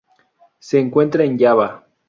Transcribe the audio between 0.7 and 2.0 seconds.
encuentra en Java.